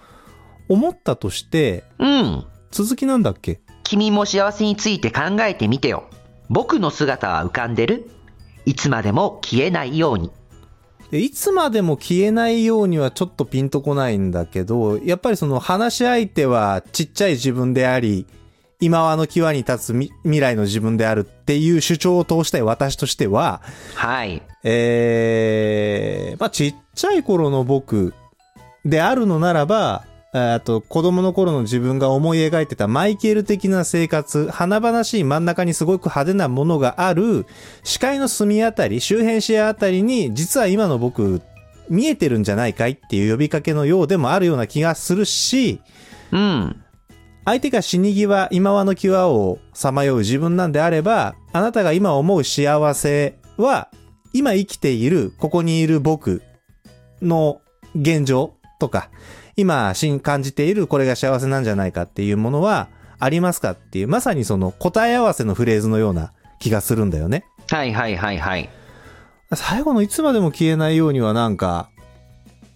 [0.68, 2.46] 思ったとして、うん。
[2.72, 3.60] 続きなんだっけ？
[3.88, 6.10] 君も幸せについて考えてみてよ。
[6.50, 8.12] 僕の姿は浮かんでる？
[8.66, 10.30] いつまでも消えないように。
[11.10, 18.28] でいつまでも消えないようにはちょっとピンとこないんだけど、やっぱりその話し相手はちっちゃい自分であり、
[18.82, 23.62] 今はの際に立つみ未来の自分であるっていう主張を通したい私としては、
[23.96, 24.42] はい。
[24.66, 28.14] えー、まあちっちゃい頃の僕
[28.84, 37.46] であるのならば、あと子供の頃の自分が思い描いてたマイケル的な生活、華々しい真ん中にすごく派手なものがある
[37.84, 41.42] 視界の隅あたり、周辺視野あたりに実は今の僕
[41.90, 45.82] 見えてるんじゃないかいっていう呼びかけのようでもあるような気がするし、
[46.32, 46.84] うん。
[47.46, 53.90] 相手が死に際、今はの際をさまよう自分なんであれば、あなたが今思う幸せは、
[54.34, 56.42] 今生きている、ここにいる僕
[57.22, 57.62] の
[57.96, 59.10] 現状とか、
[59.58, 62.88] 今し感じているこれが幸せなんじゃないかっていうものは
[63.20, 67.46] ありますかっていう、まさにその答え合わせのフレーズのような気がするんだよね。
[67.70, 68.70] はいはいはいはい。
[69.56, 71.90] 最後のいつまでも消えないようにはなんか、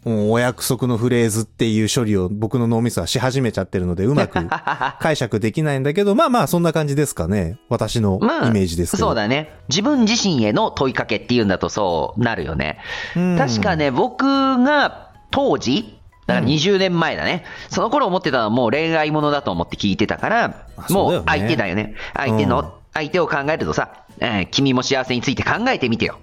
[0.03, 4.39] お約束のフレーズっていう処理を僕の脳みそはし始めちゃってるのでうまく
[4.99, 7.59] 解釈できないんだけど、まあまあそんな感じですかね。
[7.69, 9.07] 私のまあ、イメージですけど。
[9.07, 9.53] そうだね。
[9.69, 12.79] 自分自身への問いかけっていうんだとそうなるよね。
[13.15, 16.00] うん確かね、僕が当時、
[16.33, 21.95] だから20年前だね、その頃思ってたのはもう恋愛ものだと思って聞いてたからもう相手だよね。
[22.13, 26.19] 相手の、うん相手を考えるとさ、えー君も幸せについて考えてみてよ。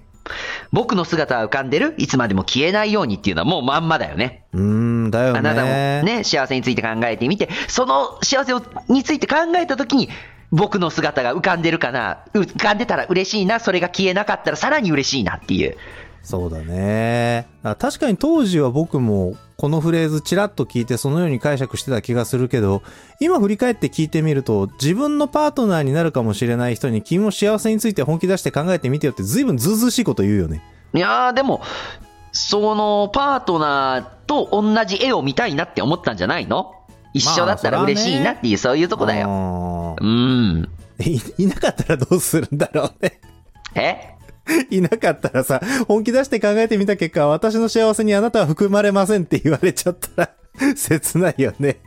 [0.71, 1.95] 僕の姿は浮かんでる？
[1.97, 4.45] いつまでも消えないようにっていうのはもうまんまだよね。
[4.53, 4.61] うー
[5.07, 5.39] ん、だよね。
[5.39, 10.11] あなたもね、幸せについて考えてみて、その幸せをについて考えたときに、
[10.51, 15.79] 僕の姿が浮かんでるかな、浮かんでたら嬉しいな、それが消えなかったらさらに嬉しいなっていう。
[16.23, 17.47] そうだね。
[17.63, 22.83] あ確かに当時は僕もこのフレーズチラッと聞いてそのように解釈してた気がするけど、
[23.19, 30.63] 今振り返って聞いてみると、自分のパートナーになるかもしれない人に君も幸せについて本気出して考えてみてよって随分ずうずうしいこと言うよね。
[30.95, 31.63] いやー、でも、
[32.33, 36.75] そのパートナーと同じ絵を見たいなって思ったんじゃないの？
[37.15, 39.29] 一緒だったら嬉しいなっていう、そういうとこだよ。
[39.29, 39.97] よ。
[40.01, 40.69] うん。
[41.01, 43.21] い、 いなかったらどうするんだろうね。
[43.75, 44.18] え？
[44.71, 50.31] いなかったらさ、本気出して考えてみた結果、私の幸せにあなたは含まれませんって言われちゃったら、
[50.75, 51.81] 切ないよね。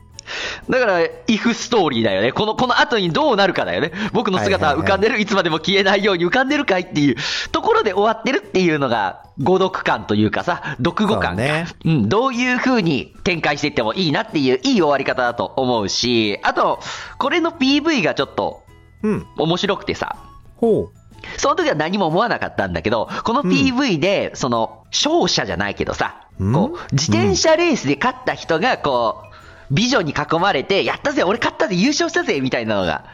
[0.69, 2.31] だから、イフストーリーだよね。
[2.31, 3.91] この、この後にどうなるかだよね。
[4.13, 7.15] 僕の姿は浮かんでる、いつまでも消えないように浮かんでるかいっていう
[7.51, 16.79] ところで終わってるっていうのが、誤読感というかさ、読語感ねうん、どういう風に展開していってもいいなっていう、いい終わり方だと思うし、あと、
[17.17, 18.63] これの PV がちょっと
[19.03, 19.27] うん。
[19.37, 20.15] 面白くてさ、
[20.57, 20.89] ほ
[21.37, 33.05] その時は何も思わなかったんだけど、この PV で、その、勝者じゃないけどさ、うんこう、自転車レースで勝った人が、こう、美女に囲まれて、やったぜ、俺勝ったぜ、優勝したぜ、みたいなのが、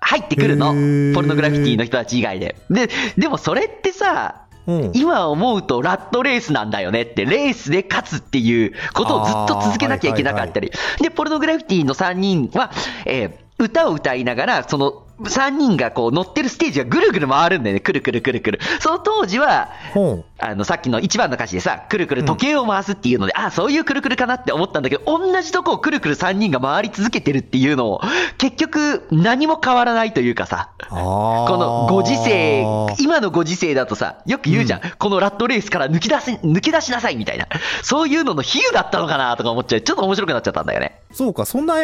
[0.00, 0.66] 入ってくるの。
[1.14, 2.56] ポルノグラフィティの人たち以外で。
[2.70, 4.72] で、でもそれってさ、う。
[4.72, 4.92] うん。
[4.94, 10.70] 今思うとラットレースなんだよねって、レースで勝つっていうことをずっと続けなきゃいけなかったり。
[11.00, 12.70] で、ポルノグラフィティの3人は、
[13.06, 17.80] えー歌を歌いながら、その3人がこう乗ってるステージがぐるぐる回るんだよね。
[17.80, 18.60] くるくるくるくる。
[18.80, 28.00] その当時は、ほあの、さっきの一番の歌詞でさ、くるくる時計を回すっていうので、あそういうくるくるかなって思ったんだけど、同じとこをくるくる3人が回り続けてるっていうのを、
[28.38, 30.84] 結局何も変わらないというかさ、う。
[30.90, 31.48] ああ。
[31.48, 32.64] このご時世、
[32.98, 34.80] 今のご時世だとさ、よく言うじゃん。
[34.98, 37.46] このラットレースから抜き出せ、抜け出しなさいみたいな。
[37.82, 39.80] そういうのの比喩だったのかなとか思っちゃう。
[39.80, 41.02] ちょっと面白くなっちゃったんだよね。
[41.12, 41.76] そうか、そんな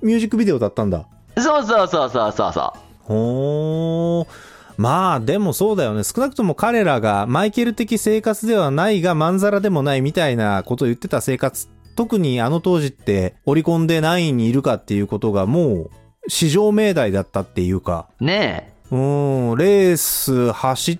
[0.00, 1.04] ミュージックビデオだったんだ。
[1.40, 2.72] そうそうそうそうそうそ
[3.02, 4.26] ほー。
[4.78, 6.04] まあ、でもそうだよね。
[6.04, 11.68] 少なくとも彼らがマイケル的生活ではないが、まんざらでもないみたいなことを言ってた生活。
[11.96, 15.90] 特にあの当時って、オリコンで何位にいるかっていうことがもう、
[16.28, 18.08] 市場命題だったっていうか。
[18.20, 18.24] う。
[18.24, 20.98] ねうん、レース走っ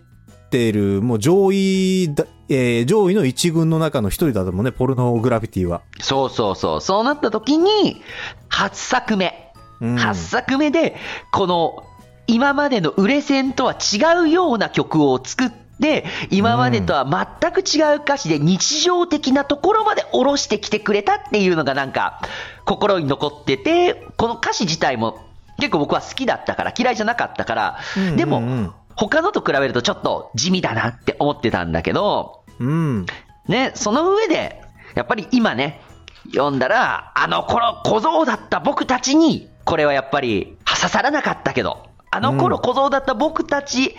[0.50, 5.82] てる、もう上位だ、えー上位の一軍の中の一人だと思うね、ポルノグラフィティは。
[6.00, 6.02] え。
[6.02, 6.80] そうそうそう。
[6.80, 8.02] そうなった時に、
[8.50, 9.47] 8作目。
[9.80, 9.94] うん。
[9.96, 10.96] 8作目で、
[11.32, 11.84] この、
[12.26, 17.06] 今までの売れ線とは違うような曲を作って、今までとは
[17.40, 22.20] 全く違う歌詞で日常的なところまで下ろしてきてくれたっていうのがなんか、
[22.64, 25.20] 心に残ってて、この歌詞自体も
[25.58, 27.78] 結構僕は好きだったから、嫌いじゃなかったから
[28.16, 33.06] でも、他のと比べるとちょっと地味だなって思ってたんだけど、うん。
[33.46, 34.60] ね、その上で、
[34.94, 35.80] やっぱり今ね、
[36.32, 43.94] 読んだら、あの頃小僧だった僕たちに、これはやっぱり刺さらなかったけど、あの頃小僧だった僕たち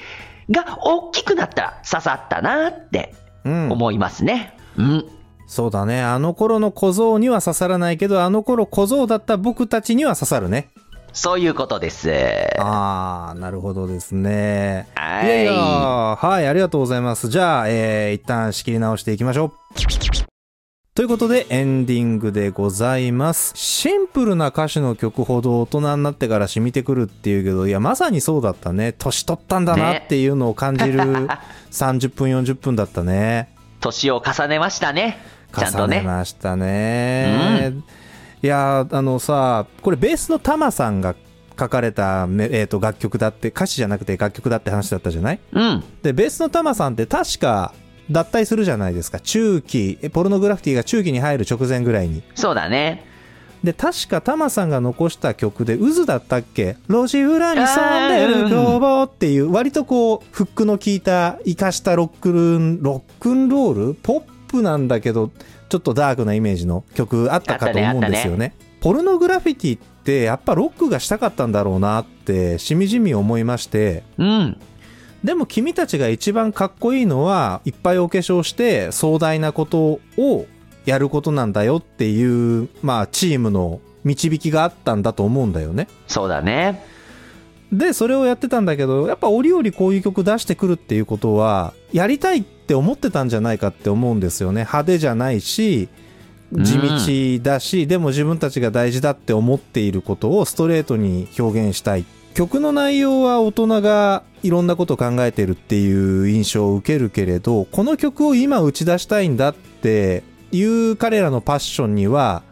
[0.50, 3.14] が大きくなったら刺さったなって
[3.46, 3.72] うん。
[3.72, 4.58] 思いますね。
[4.78, 5.06] うん。
[5.46, 6.02] そうだね。
[6.02, 10.72] あの頃の小僧には刺さらないけど、あの頃小僧だった僕たちには刺さるね。
[11.14, 12.10] そういうことです。
[12.58, 14.88] あー、なるほどですね。
[14.96, 17.30] はいやいや、はい、ありがとうございます。
[17.30, 20.29] じゃあ、えー、一旦仕切り直していきましょう。
[21.00, 23.54] ということで、エンディングでございます。
[23.56, 28.94] シンプルな歌詞の曲ほど大人になってから染みてくるっていうけど、いや、まさにそうだったね。
[28.98, 31.00] 年取ったんだなっていうのを感じる
[31.72, 33.48] 30分、40分だったね。
[33.80, 35.20] 年を重ねましたね。
[35.56, 36.04] ちゃんと重ねね。
[36.06, 37.76] ましたね。
[38.44, 41.16] いやーあのさ、これベースのタマさんが
[41.58, 45.40] 書かれた、めえー、と楽曲だって、歌詞じゃなくて楽曲だって話だったじゃない？
[45.54, 45.84] うん。
[46.04, 47.74] で、ベースのタマさんって確か
[48.12, 49.20] 脱退するじゃないですか。
[49.20, 52.24] 中期、えポルノグラフィティが中期に入る直前ぐらいに。
[52.36, 53.06] そうだね。
[53.64, 56.78] で、確かタマさんが残した曲で、渦だったっけ？
[56.88, 63.94] 路地裏に潜んでる工房っていう、割とこう、フックの効いた、活かしたロックン、ロックンロール？
[63.96, 65.30] ポップなんだけど、
[65.68, 68.54] ちょっとダークなイメージの曲あったかと思うんですよね。
[68.80, 74.58] ポルノグラフィティって、やっぱロックがしたかったんだろうなって、しみじみ思いまして、うん。
[75.24, 80.46] でも君たちが一番かっこいいのは、いっぱいお化粧して壮大なことを
[80.86, 85.88] やることなんだよっていう、まあチームの導きがあったんだと思うんだよね。
[86.08, 86.84] そうだね。
[87.72, 94.62] で、それをやってたんだけど、やっぱ折々こういう曲出してくるっていうことは、やりたいって思ってたんじゃないかって思うんですよね。
[94.62, 95.90] 派手じゃないし、
[96.52, 102.06] 地道だし、でも自分たちが大事だって思っていることをストレートに表現したい。
[102.34, 112.44] 曲の内容は大人がいろんなことを考えてるっていう印象を受けるけれど、この曲を今打ち出したいんだっていう彼らのパッションには、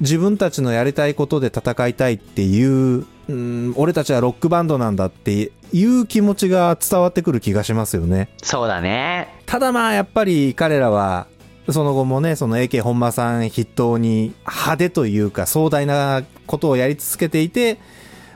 [0.00, 8.28] 自分たちのやりたいことで戦いたいっていう、うん、俺たちはロックバンドなんだっていう気持ちが伝わってくる気がしますよね。
[8.42, 9.28] そうだね。
[9.46, 11.26] ただまあやっぱり彼らは
[11.70, 17.78] その後もねその AK 本間さん筆頭に派手というか壮大なことをやり続けていて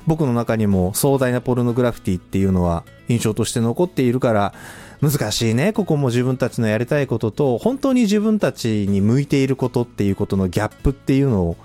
[0.06, 4.54] 僕の中にも壮大なポルノグラフィティっていうのは印象として残っているから
[5.00, 5.72] 難しいね。
[5.72, 11.56] ここも自分たちのやりたいことと、本当に自分たちに向いていることっていうことのギャップっていうのを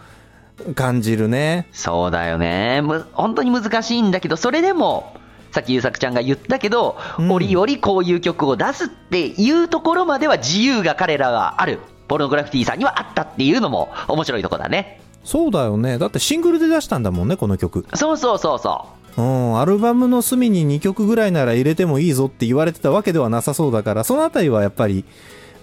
[0.74, 1.68] 感じるね。
[1.74, 2.82] そうだよね。
[2.82, 5.18] む本当に難しいんだけど、それでも、
[5.52, 11.80] さっき優作ちゃんが言ったけど、うん折々こういう曲を出すっていうところまでは自由が彼らがある。
[12.08, 15.02] ポルノグラフィティさんにはあったっていうのも面白いとこだね。
[15.26, 15.98] そうだよね。
[15.98, 17.86] だってシングルで出したんだもんね、この曲。
[17.96, 25.04] そうそうそうそうん、アルバムの隅に2曲ぐらいなら入れてもいいぞって言われてたわけではなさそうだから、そのあたりはやっぱり、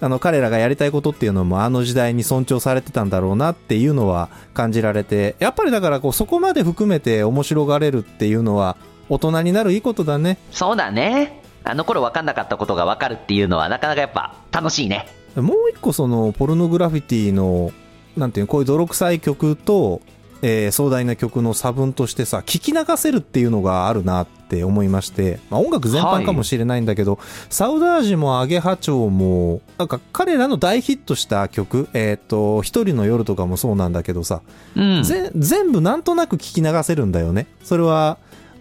[0.01, 8.77] あの、彼らがやりたいことっていうのもあの時代に尊重されてたんだろうなっていうのは感じられて、やっぱりだからこう、そこまで含めて面白がれるっていうのは、
[9.09, 10.39] 大人になるいいことだね。
[10.51, 10.57] う。
[10.57, 11.43] そうだね。
[11.65, 15.07] あの頃分かんなかったことが分かるっていうのはなかなかやっぱ楽しいね。
[15.37, 17.71] もう一個その、ポルノグラフィティの、
[18.17, 20.01] なんていうのこういう泥臭い曲と、
[20.43, 34.43] えー壮大な曲の差分としてさ、聞き流せるっていうのがあるなって思いまして、まあ、音楽全般かもしれないんだけど、サウダージもアゲハチョウも、なんか彼らの大ヒットした曲、えっ、と、一人の夜とかもそうなんだけどさ、
[34.75, 35.03] うん。
[35.05, 37.47] ぜ全部なんとなく聞き流せるんだよね。
[37.63, 38.19] それは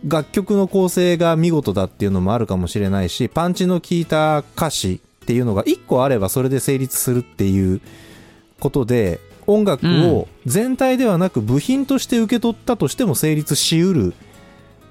[0.07, 7.81] 楽曲の構成が見事だっていうのもあるかもしれないし、パンチの効いた歌詞っていうのが一個あればそれで成立するっていう
[8.59, 14.13] ことで、音楽を全体ではなく部品として受け取ったとしても成立しうる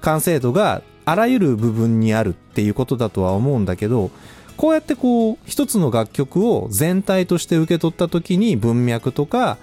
[0.01, 4.11] 完成度があらゆる部分にあるっていうことだとは思うんだけど、
[4.57, 9.57] こうやってこう一つの楽曲を全体として受け取った時に文脈とか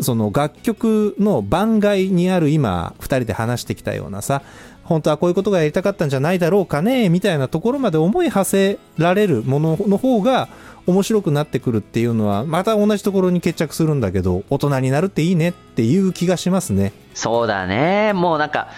[0.00, 4.42] その楽曲の番外にある今二人で話してきたようなさ
[4.84, 10.48] 本当はこういうことがやりたかったんじゃないだろうかねみたいなところまで思い馳せられるものの方が
[10.86, 18.12] 面白くなってくるっていうのはまた同じところに決着するんだけど大人になるっていいねっていう気がしますねそうだね。
[18.12, 18.68] もうなんか、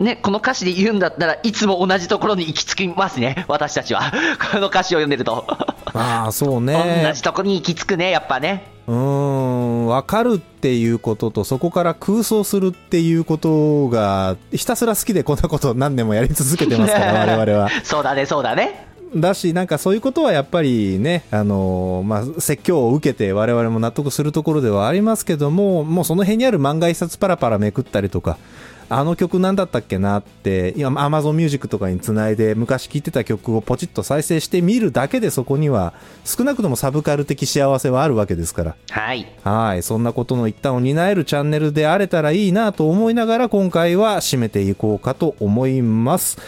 [0.00, 3.44] ね、この歌詞で言うんだったらいつも同じところに行き着きますね。
[3.48, 4.12] 私たちは。
[4.52, 5.44] この歌詞を読んでると。
[5.94, 8.64] ああそう同ねじところに行き着くね、やっぱね。
[8.86, 18.88] うーん分かるっていうこととそこから空想するっていうことがひたすら好きでこんなことを何年もやり続けてますから我々はそうだね、そうだね。
[19.14, 28.38] だし、なんかそういうことはやっぱりね、あのまあ、説教を受けて我々も納得するところではありますけども、もうその辺にある漫画一冊パラパラめくったりとか、
[28.90, 35.92] あの曲なんだったっけなって、今 Amazon Music とかにつないで昔聴いてた曲をポチッと再生してみるだけでそこには
[36.24, 38.76] 少なくともサブカル的幸せはあるわけですから。
[38.90, 39.30] はい。
[39.44, 39.82] はい。
[39.82, 46.38] そんなことの一端を担えるチャンネルであれたらいいなと思いながら今回は締めていこうかと思います。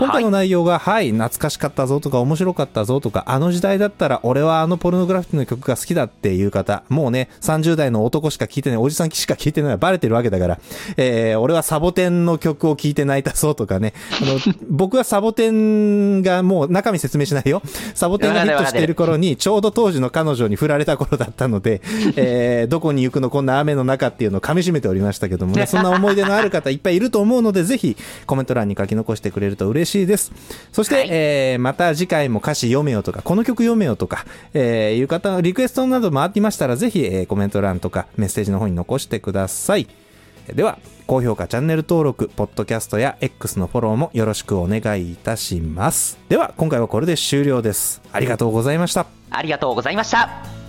[0.00, 10.60] 今回の内容が、はい、懐かしかったぞとか面白かったぞとか、あの時代だったら俺はあのポルノグラフィティの曲が好きだっていう方、もうね、30代の男しか聴いてない、おじさんしか聴いてないバレてるわけだから、
[10.96, 13.92] えー、俺はサボテンの曲を聴いて泣いたぞとかね、
[14.22, 14.38] あの、
[14.70, 17.60] 僕はサボテンがもう中身説明しないよ。
[17.94, 21.82] サボテンがヒットしている頃に、ちょうど当時の彼女に振られた頃だったので、
[22.16, 30.32] えー、どこに行くのこんな雨の中っていうのを噛み締めておりましたけどもね、そんな思い出のある方いっぱいいると思うので、ぜひコメント欄に書き残してくれると嬉しいです。
[30.72, 34.24] そして、はいえー、また次回も歌詞読めよとか、この曲読めよとか、
[34.54, 39.88] えー、いう方のリクエストなどもありましたら、ぜひ、えー、コメント欄とかメッセージの方に残してください。
[40.54, 46.18] では、高評価、チャンネル登録、ポッドキャストや X のフォローもよろしくお願いいたします。
[46.28, 48.00] では、今回はこれで終了です。
[48.12, 49.06] ありがとうございました。
[49.30, 50.59] ありがとうございました。